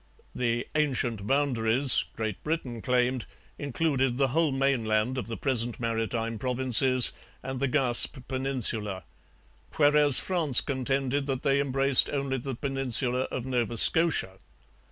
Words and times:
The 0.33 0.65
'ancient 0.73 1.27
boundaries,' 1.27 2.05
Great 2.15 2.43
Britain 2.43 2.81
claimed, 2.81 3.27
included 3.59 4.17
the 4.17 4.29
whole 4.29 4.51
mainland 4.51 5.15
of 5.15 5.27
the 5.27 5.37
present 5.37 5.79
maritime 5.79 6.39
provinces 6.39 7.11
and 7.43 7.59
the 7.59 7.67
Gaspe 7.67 8.21
peninsula; 8.27 9.03
whereas 9.77 10.19
France 10.19 10.59
contended 10.59 11.27
that 11.27 11.43
they 11.43 11.61
embraced 11.61 12.09
only 12.09 12.39
the 12.39 12.55
peninsula 12.55 13.27
of 13.29 13.45
Nova 13.45 13.77
Scotia. 13.77 14.39